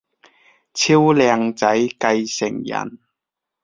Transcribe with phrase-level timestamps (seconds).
[0.73, 2.97] 超靚仔繼承人